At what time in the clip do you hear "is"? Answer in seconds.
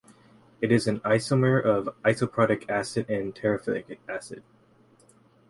0.71-0.87